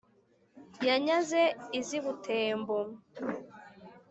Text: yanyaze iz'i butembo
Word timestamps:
yanyaze 0.87 1.41
iz'i 1.79 1.99
butembo 2.05 2.77